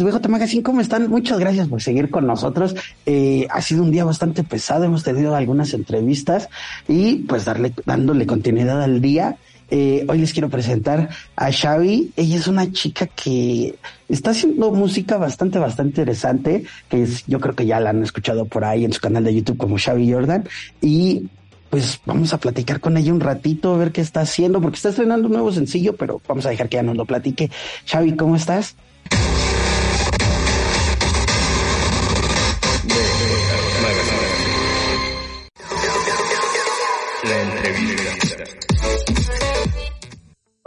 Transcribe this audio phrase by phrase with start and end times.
[0.00, 1.08] amigos de BJ Magazine, ¿cómo están?
[1.08, 2.74] Muchas gracias por seguir con nosotros.
[3.04, 6.48] Eh, ha sido un día bastante pesado, hemos tenido algunas entrevistas
[6.88, 9.36] y pues darle, dándole continuidad al día.
[9.70, 12.12] Eh, hoy les quiero presentar a Xavi.
[12.16, 13.76] Ella es una chica que
[14.08, 18.64] está haciendo música bastante, bastante interesante, que yo creo que ya la han escuchado por
[18.64, 20.44] ahí en su canal de YouTube como Xavi Jordan.
[20.80, 21.28] Y
[21.70, 25.26] pues vamos a platicar con ella un ratito, ver qué está haciendo, porque está estrenando
[25.26, 27.50] un nuevo sencillo, pero vamos a dejar que ya nos lo platique.
[27.86, 28.76] Xavi, ¿cómo estás?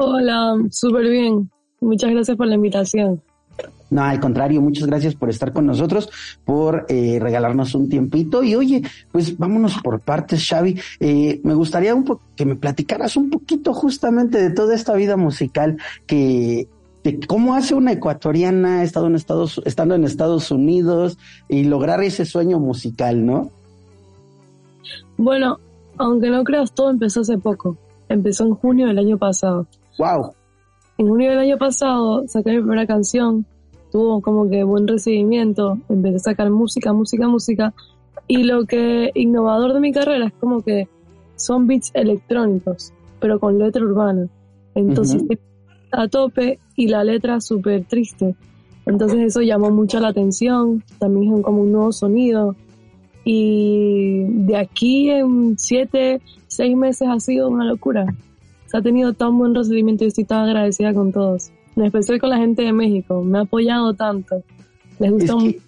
[0.01, 1.51] Hola, súper bien.
[1.81, 3.21] Muchas gracias por la invitación.
[3.89, 6.09] No, al contrario, muchas gracias por estar con nosotros,
[6.45, 8.41] por eh, regalarnos un tiempito.
[8.41, 8.81] Y oye,
[9.11, 10.79] pues vámonos por partes, Xavi.
[11.01, 12.05] Eh, me gustaría un
[12.37, 15.75] que me platicaras un poquito justamente de toda esta vida musical
[16.07, 16.69] que,
[17.03, 21.17] de cómo hace una ecuatoriana estado en Estados, estando en Estados Unidos
[21.49, 23.51] y lograr ese sueño musical, ¿no?
[25.17, 25.59] Bueno,
[25.97, 27.75] aunque no creas, todo empezó hace poco.
[28.07, 29.67] Empezó en junio del año pasado.
[29.99, 30.33] Wow.
[30.97, 33.45] En junio del año pasado saqué mi primera canción,
[33.91, 37.73] tuvo como que buen recibimiento, empecé a sacar música, música, música,
[38.27, 40.87] y lo que innovador de mi carrera es como que
[41.35, 44.27] son beats electrónicos, pero con letra urbana.
[44.73, 45.21] Entonces
[45.91, 48.35] a tope y la letra súper triste.
[48.85, 52.55] Entonces eso llamó mucho la atención, también es como un nuevo sonido.
[53.25, 58.05] Y de aquí en siete, seis meses ha sido una locura
[58.69, 61.51] se ha tenido tan buen recibimiento y estoy tan agradecida con todos.
[61.75, 63.23] En especial con la gente de México.
[63.23, 64.43] Me ha apoyado tanto.
[64.99, 65.59] Les gusta mucho.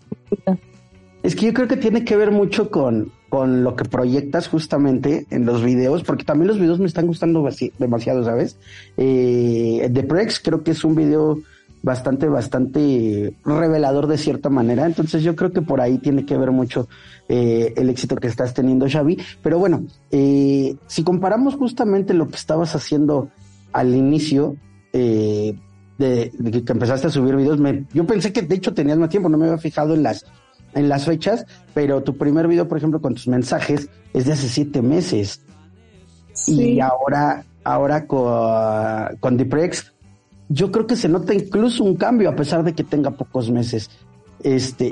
[1.23, 5.25] Es que yo creo que tiene que ver mucho con, con lo que proyectas justamente
[5.29, 8.57] en los videos, porque también los videos me están gustando demasiado, ¿sabes?
[8.97, 11.39] Eh, The Prex creo que es un video
[11.83, 14.85] bastante, bastante revelador de cierta manera.
[14.85, 16.87] Entonces yo creo que por ahí tiene que ver mucho
[17.27, 19.17] eh, el éxito que estás teniendo, Xavi.
[19.41, 23.29] Pero bueno, eh, si comparamos justamente lo que estabas haciendo
[23.73, 24.55] al inicio,
[24.93, 25.55] eh,
[25.97, 26.31] de,
[26.65, 29.37] que empezaste a subir videos, me, yo pensé que de hecho tenías más tiempo, no
[29.37, 30.25] me había fijado en las,
[30.73, 34.49] en las fechas, pero tu primer video, por ejemplo, con tus mensajes, es de hace
[34.49, 35.41] siete meses.
[36.47, 39.93] Y ahora, ahora con, con Deprex,
[40.53, 43.89] yo creo que se nota incluso un cambio a pesar de que tenga pocos meses.
[44.43, 44.89] Este,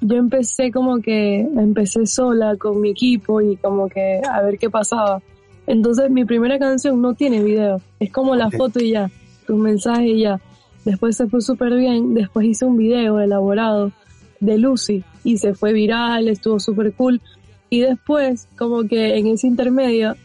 [0.00, 4.70] yo, empecé como que empecé sola con mi equipo y como que a ver qué
[4.70, 5.22] pasaba.
[5.66, 9.10] Entonces mi primera canción no tiene video, es como la foto y ya,
[9.46, 10.40] tu mensaje y ya.
[10.84, 13.92] Después se fue súper bien, después hice un video elaborado
[14.40, 17.22] de Lucy y se fue viral, estuvo súper cool.
[17.70, 20.16] Y después, como que en ese intermedio,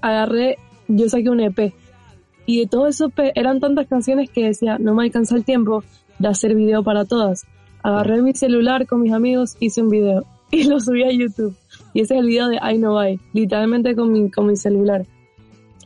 [0.00, 1.74] agarré, yo saqué un EP
[2.46, 5.82] y de todo eso eran tantas canciones que decía, no me alcanza el tiempo
[6.18, 7.44] de hacer video para todas.
[7.82, 11.54] Agarré mi celular con mis amigos, hice un video y lo subí a YouTube.
[11.92, 15.04] Y ese es el video de I Know I, literalmente con mi, con mi celular.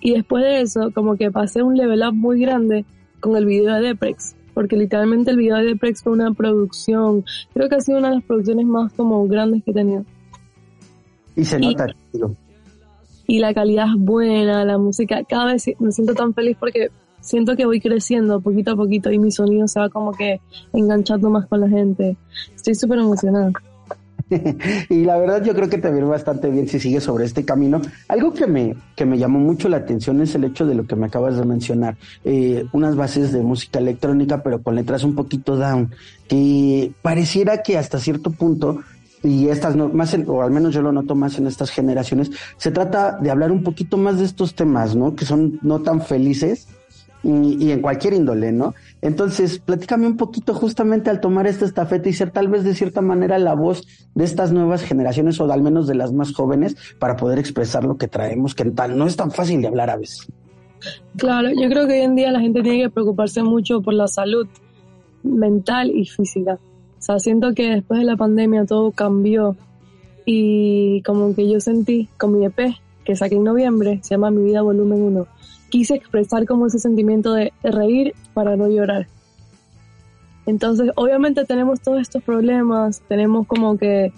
[0.00, 2.84] Y después de eso, como que pasé un level up muy grande
[3.20, 4.36] con el video de Deprex.
[4.54, 8.16] Porque literalmente el video de Deprex fue una producción, creo que ha sido una de
[8.16, 10.04] las producciones más como grandes que he tenido.
[11.36, 12.18] Y se nota, y
[13.38, 17.66] la calidad es buena, la música, cada vez me siento tan feliz porque siento que
[17.66, 20.40] voy creciendo poquito a poquito y mi sonido se va como que
[20.72, 22.16] enganchando más con la gente.
[22.54, 23.52] Estoy súper emocionada.
[24.88, 27.80] y la verdad yo creo que te viene bastante bien si sigues sobre este camino.
[28.08, 30.96] Algo que me, que me llamó mucho la atención es el hecho de lo que
[30.96, 31.96] me acabas de mencionar.
[32.24, 35.90] Eh, unas bases de música electrónica, pero con letras un poquito down,
[36.28, 38.80] que pareciera que hasta cierto punto
[39.22, 42.70] y estas no, más o al menos yo lo noto más en estas generaciones, se
[42.70, 45.14] trata de hablar un poquito más de estos temas, ¿no?
[45.14, 46.68] Que son no tan felices
[47.22, 48.74] y, en cualquier índole, ¿no?
[49.02, 53.02] Entonces, platícame un poquito justamente al tomar esta estafeta y ser tal vez de cierta
[53.02, 57.16] manera la voz de estas nuevas generaciones o al menos de las más jóvenes para
[57.16, 60.28] poder expresar lo que traemos, que no es tan fácil de hablar a veces.
[61.18, 64.08] Claro, yo creo que hoy en día la gente tiene que preocuparse mucho por la
[64.08, 64.46] salud
[65.22, 66.58] mental y física
[67.00, 69.56] o sea, siento que después de la pandemia todo cambió
[70.26, 72.74] y como que yo sentí con mi EP
[73.04, 75.26] que saqué en noviembre, se llama Mi Vida Volumen 1,
[75.70, 79.08] quise expresar como ese sentimiento de reír para no llorar.
[80.44, 84.12] Entonces, obviamente tenemos todos estos problemas, tenemos como que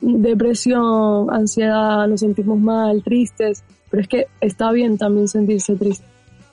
[0.00, 6.04] depresión, ansiedad, nos sentimos mal, tristes, pero es que está bien también sentirse triste.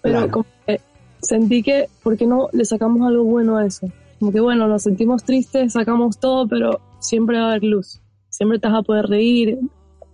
[0.03, 0.81] Pero como que
[1.19, 3.87] sentí que, ¿por qué no le sacamos algo bueno a eso?
[4.21, 7.99] Como que bueno, nos sentimos tristes, sacamos todo, pero siempre va a haber luz.
[8.29, 9.57] Siempre te vas a poder reír,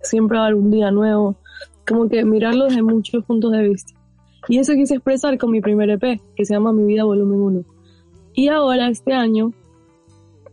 [0.00, 1.36] siempre va a haber un día nuevo.
[1.86, 3.92] Como que mirarlo desde muchos puntos de vista.
[4.48, 7.64] Y eso quise expresar con mi primer EP, que se llama Mi Vida Volumen 1.
[8.32, 9.52] Y ahora, este año,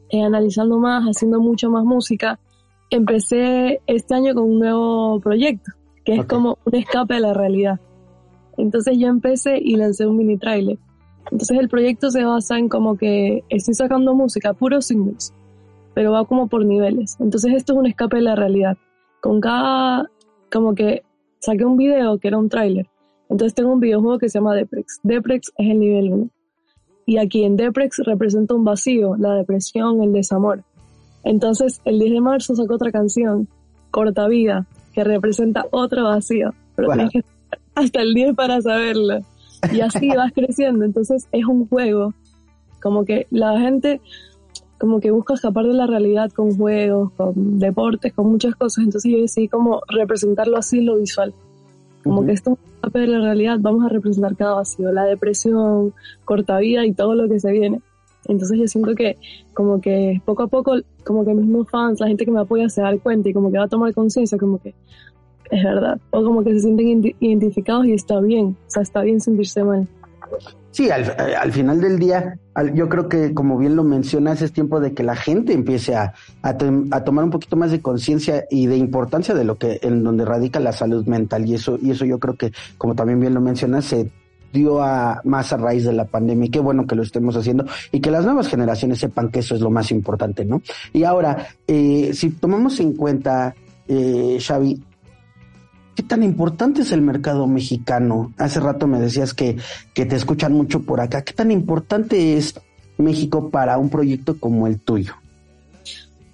[0.10, 2.42] eh, analizando más, haciendo mucho más música,
[2.90, 5.72] empecé este año con un nuevo proyecto,
[6.04, 7.80] que es como un escape de la realidad.
[8.58, 10.78] Entonces yo empecé y lancé un mini trailer.
[11.32, 15.34] Entonces el proyecto se basa en como que estoy sacando música, puros singles,
[15.94, 17.18] pero va como por niveles.
[17.20, 18.78] Entonces esto es un escape de la realidad.
[19.22, 20.10] Con cada,
[20.52, 21.04] como que
[21.40, 22.88] saqué un video que era un tráiler.
[23.30, 25.00] Entonces tengo un videojuego que se llama Deprex.
[25.04, 26.30] Deprex es el nivel 1.
[27.08, 30.64] Y aquí en Deprex representa un vacío, la depresión, el desamor.
[31.24, 33.48] Entonces el 10 de marzo saco otra canción,
[33.92, 36.54] Corta Vida, que representa otro vacío.
[36.76, 37.24] Pero que
[37.76, 39.20] hasta el 10 para saberlo.
[39.72, 40.86] Y así vas creciendo.
[40.86, 42.14] Entonces es un juego.
[42.82, 44.02] Como que la gente
[44.78, 48.84] como que busca escapar de la realidad con juegos, con deportes, con muchas cosas.
[48.84, 51.34] Entonces yo decidí como representarlo así lo visual.
[52.04, 55.94] Como que esto escape de la realidad, vamos a representar cada vacío, la depresión,
[56.24, 57.82] corta vida y todo lo que se viene.
[58.28, 59.18] Entonces yo siento que
[59.54, 62.82] como que poco a poco, como que mismos fans, la gente que me apoya se
[62.82, 64.74] da cuenta y como que va a tomar conciencia, como que
[65.52, 66.00] es verdad.
[66.12, 68.58] O como que se sienten identificados y está bien.
[68.68, 69.88] O sea, está bien sentirse mal.
[70.72, 72.38] Sí, al, final del día,
[72.74, 76.14] yo creo que como bien lo mencionas, es tiempo de que la gente empiece a,
[76.42, 80.26] a, tomar un poquito más de conciencia y de importancia de lo que, en donde
[80.26, 81.46] radica la salud mental.
[81.46, 84.12] Y eso, y eso yo creo que, como también bien lo mencionas, se
[84.52, 87.66] dio a, más a raíz de la pandemia y qué bueno que lo estemos haciendo
[87.92, 90.62] y que las nuevas generaciones sepan que eso es lo más importante, ¿no?
[90.92, 93.56] Y ahora, eh, si tomamos en cuenta,
[93.88, 94.82] eh, Xavi,
[95.96, 98.34] ¿Qué tan importante es el mercado mexicano?
[98.38, 99.58] Hace rato me decías que,
[99.94, 101.24] que te escuchan mucho por acá.
[101.24, 102.60] ¿Qué tan importante es
[102.98, 105.14] México para un proyecto como el tuyo?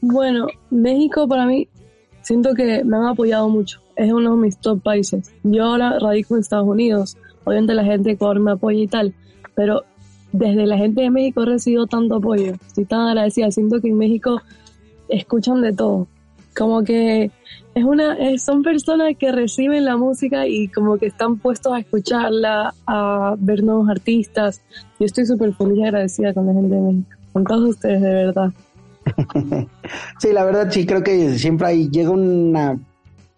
[0.02, 1.68] Bueno, México para mí
[2.24, 3.82] siento que me han apoyado mucho.
[3.96, 5.32] Es uno de mis top países.
[5.44, 7.18] Yo ahora radico en Estados Unidos.
[7.44, 9.14] Obviamente la gente de Ecuador me apoya y tal.
[9.54, 9.84] Pero
[10.32, 12.54] desde la gente de México he recibido tanto apoyo.
[12.66, 13.52] Estoy tan agradecida.
[13.52, 14.42] Siento que en México
[15.08, 16.08] escuchan de todo.
[16.56, 17.32] Como que
[17.74, 22.74] es una, son personas que reciben la música y como que están puestos a escucharla,
[22.86, 24.62] a ver nuevos artistas.
[25.00, 28.14] Yo estoy súper feliz y agradecida con la gente de México, con todos ustedes, de
[28.14, 28.52] verdad.
[30.20, 32.78] sí, la verdad sí, creo que siempre hay, llega una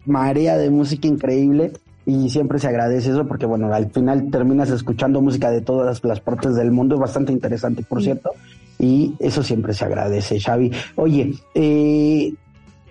[0.04, 1.72] marea de música increíble
[2.06, 6.20] y siempre se agradece eso porque bueno, al final terminas escuchando música de todas las
[6.20, 8.32] partes del mundo, bastante interesante, por cierto.
[8.78, 10.72] Y eso siempre se agradece, Xavi.
[10.96, 12.34] Oye, eh,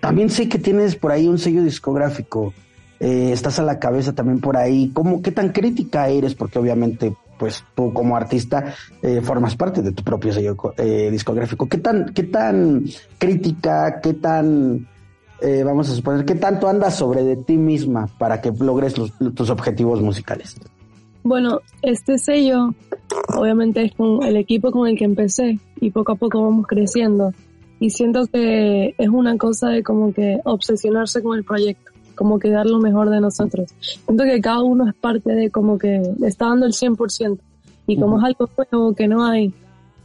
[0.04, 2.52] también sé que tienes por ahí un sello discográfico.
[3.00, 4.90] Eh, estás a la cabeza también por ahí.
[4.92, 6.34] ¿Cómo, qué tan crítica eres?
[6.34, 11.66] Porque obviamente, pues tú como artista eh, formas parte de tu propio sello eh, discográfico.
[11.70, 12.84] ¿Qué tan, qué tan
[13.16, 14.86] crítica, qué tan,
[15.64, 20.02] vamos a suponer, qué tanto andas sobre de ti misma para que logres tus objetivos
[20.02, 20.58] musicales?
[21.22, 22.74] Bueno, este sello,
[23.34, 27.32] obviamente es con el equipo con el que empecé y poco a poco vamos creciendo
[27.80, 32.50] y siento que es una cosa de como que obsesionarse con el proyecto, como que
[32.50, 33.70] dar lo mejor de nosotros.
[33.80, 37.38] Siento que cada uno es parte de como que está dando el 100%
[37.86, 39.52] y como es algo nuevo que no hay,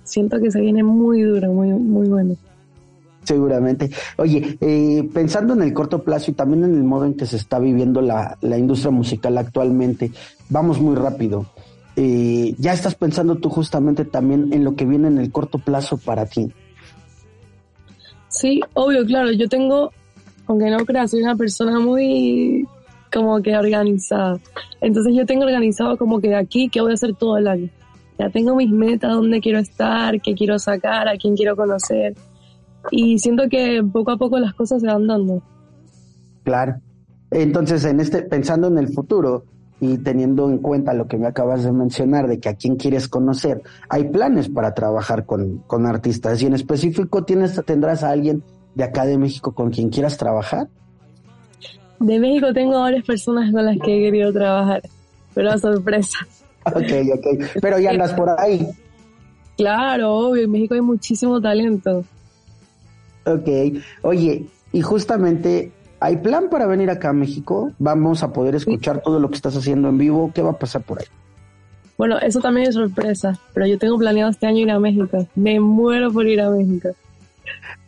[0.04, 2.36] siento que se viene muy duro, muy, muy bueno.
[3.24, 3.92] Seguramente.
[4.18, 7.38] Oye, eh, pensando en el corto plazo y también en el modo en que se
[7.38, 10.12] está viviendo la, la industria musical actualmente,
[10.50, 11.46] vamos muy rápido.
[11.96, 15.98] Eh, ¿Ya estás pensando tú justamente también en lo que viene en el corto plazo
[15.98, 16.52] para ti?
[18.30, 19.32] Sí, obvio, claro.
[19.32, 19.92] Yo tengo,
[20.48, 22.68] aunque no creas, soy una persona muy
[23.12, 24.40] como que organizada.
[24.82, 27.70] Entonces yo tengo organizado como que de aquí qué voy a hacer todo el año.
[28.18, 32.16] Ya tengo mis metas, dónde quiero estar, qué quiero sacar, a quién quiero conocer.
[32.92, 35.42] Y siento que poco a poco las cosas se van dando.
[36.44, 36.76] Claro.
[37.32, 39.44] Entonces, en este, pensando en el futuro,
[39.82, 43.08] y teniendo en cuenta lo que me acabas de mencionar de que a quién quieres
[43.08, 48.44] conocer, hay planes para trabajar con, con artistas y en específico tienes, tendrás a alguien
[48.76, 50.68] de acá de México con quien quieras trabajar.
[52.00, 54.82] De México tengo varias personas con las que he querido trabajar,
[55.34, 56.20] pero a sorpresa.
[56.66, 58.68] ok, ok, pero ya andas por ahí.
[59.58, 62.06] Claro, obvio, en México hay muchísimo talento.
[63.26, 63.50] Ok,
[64.04, 65.72] oye, y justamente
[66.02, 67.72] ¿Hay plan para venir acá a México?
[67.78, 70.32] ¿Vamos a poder escuchar todo lo que estás haciendo en vivo?
[70.34, 71.06] ¿Qué va a pasar por ahí?
[71.98, 75.28] Bueno, eso también es sorpresa, pero yo tengo planeado este año ir a México.
[75.36, 76.90] Me muero por ir a México.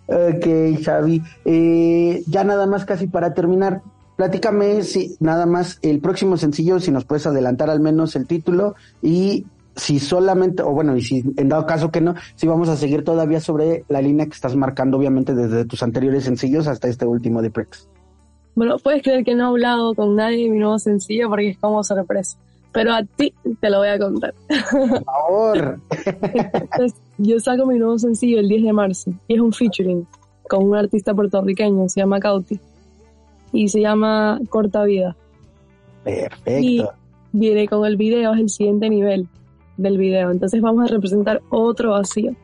[0.08, 1.24] Ok, Xavi.
[1.46, 3.82] Eh, ya nada más casi para terminar,
[4.18, 8.75] platícame si nada más el próximo sencillo, si nos puedes adelantar al menos el título
[9.01, 9.46] y
[9.77, 13.06] si solamente, o bueno, y si en dado caso que no, si vamos a seguir
[13.06, 17.41] todavía sobre la línea que estás marcando, obviamente desde tus anteriores sencillos hasta este último
[17.41, 17.88] de Prex.
[18.62, 21.58] Bueno, puedes creer que no he hablado con nadie de mi nuevo sencillo porque es
[21.58, 22.38] como sorpresa.
[22.72, 24.36] Pero a ti te lo voy a contar.
[24.70, 25.80] Por favor.
[27.18, 30.06] yo saco mi nuevo sencillo el 10 de marzo y es un featuring
[30.48, 32.60] con un artista puertorriqueño, se llama Cauti
[33.51, 35.15] y se llama Corta Vida.
[36.03, 36.60] Perfecto.
[36.60, 36.86] Y
[37.32, 39.27] viene con el video, es el siguiente nivel
[39.77, 40.30] del video.
[40.30, 42.36] Entonces vamos a representar otro vacío.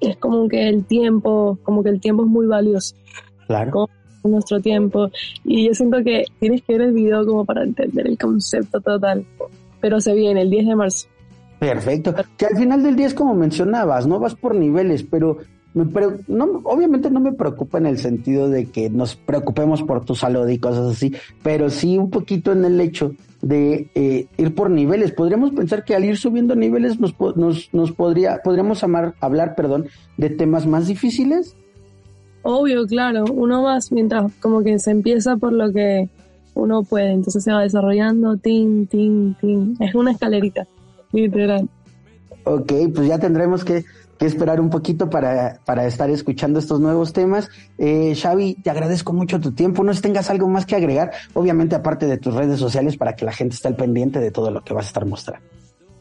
[0.00, 2.94] Es como que el tiempo, como que el tiempo es muy valioso.
[3.46, 3.90] Claro.
[4.28, 5.10] Nuestro tiempo.
[5.44, 9.24] Y yo siento que tienes que ver el video como para entender el concepto total.
[9.80, 11.08] Pero se viene el 10 de marzo.
[11.58, 12.14] Perfecto.
[12.36, 15.38] Que al final del día es como mencionabas, no vas por niveles, pero
[15.72, 15.84] me
[16.26, 20.48] no, obviamente no me preocupa en el sentido de que nos preocupemos por tu salud
[20.48, 25.12] y cosas así, pero sí un poquito en el hecho de eh, ir por niveles.
[25.12, 29.86] Podríamos pensar que al ir subiendo niveles nos, nos, nos podría, podríamos amar, hablar, perdón,
[30.16, 31.56] de temas más difíciles.
[32.42, 36.08] Obvio, claro, uno más mientras como que se empieza por lo que
[36.54, 39.76] uno puede, entonces se va desarrollando, tin, tin, tin.
[39.80, 40.66] Es una escalerita,
[41.12, 41.68] literal.
[42.44, 43.84] Ok, pues ya tendremos que
[44.20, 47.48] que esperar un poquito para, para estar escuchando estos nuevos temas.
[47.78, 49.82] Eh, Xavi, te agradezco mucho tu tiempo.
[49.82, 53.16] No sé si tengas algo más que agregar, obviamente aparte de tus redes sociales, para
[53.16, 55.46] que la gente esté al pendiente de todo lo que vas a estar mostrando.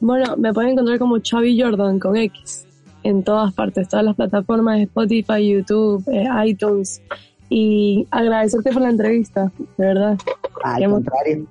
[0.02, 2.68] Bueno, me pueden encontrar como Xavi Jordan con X
[3.04, 7.02] en todas partes, todas las plataformas, Spotify, YouTube, eh, iTunes.
[7.50, 10.18] Y agradecerte por la entrevista, de verdad.
[10.64, 11.48] Al contrario.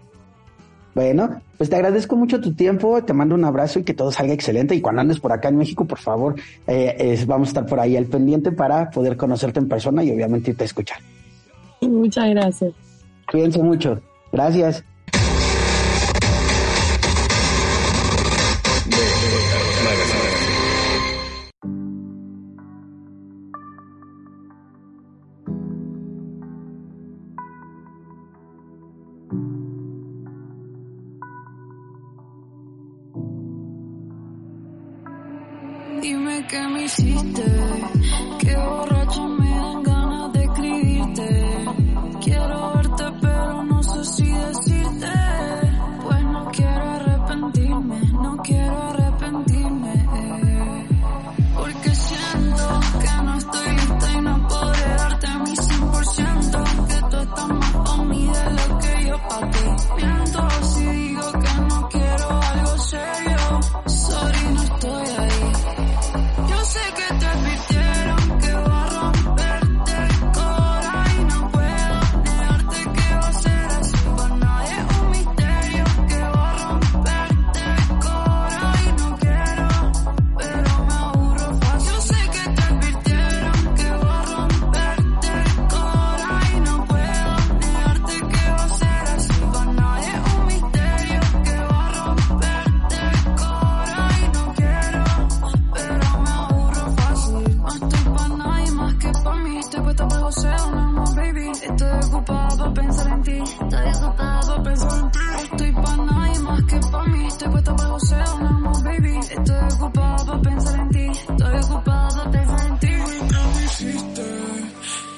[0.94, 4.32] Bueno, pues te agradezco mucho tu tiempo, te mando un abrazo y que todo salga
[4.32, 4.74] excelente.
[4.74, 6.36] Y cuando andes por acá en México, por favor,
[6.66, 10.50] eh, vamos a estar por ahí al pendiente para poder conocerte en persona y obviamente
[10.50, 10.98] irte a escuchar.
[11.80, 12.72] Muchas gracias.
[13.30, 14.00] Cuídense mucho.
[14.32, 14.84] Gracias.
[100.28, 103.38] Estoy ocupada para pensar en ti.
[103.38, 105.18] Estoy ocupada para pensar en ti.
[105.42, 107.26] Estoy pa' nadie más que pa' mí.
[107.28, 109.16] Estoy puesta para poseo un amor, baby.
[109.18, 111.06] Estoy ocupada para pensar en ti.
[111.08, 112.88] Estoy ocupada para pensar en ti.
[112.88, 114.22] ¿Qué hiciste?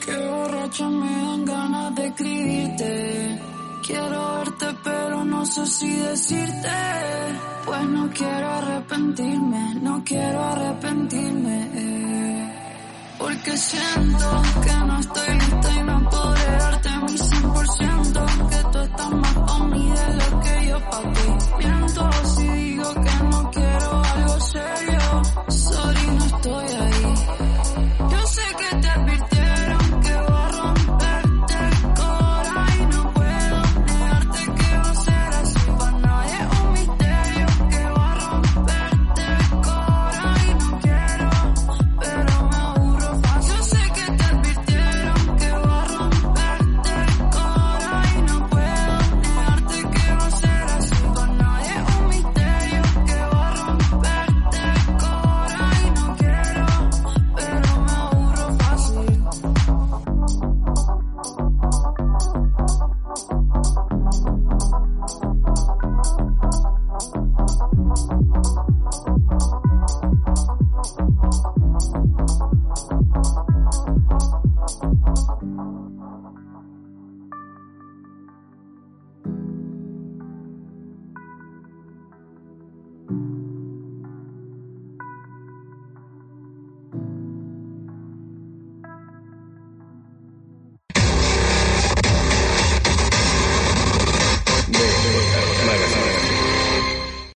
[0.07, 3.41] Que borracha me dan ganas de escribirte.
[3.87, 6.69] Quiero verte, pero no sé si decirte.
[7.67, 12.40] Pues no quiero arrepentirme, no quiero arrepentirme.
[13.43, 18.51] Porque siento que no estoy lista y no podré darte mi 100%.
[18.51, 21.80] Que tú estás más pa' mí de lo que yo pa' ti.